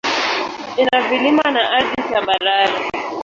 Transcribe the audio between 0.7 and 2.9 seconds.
Ina vilima na ardhi tambarare.